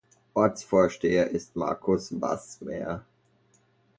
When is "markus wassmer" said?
1.55-3.05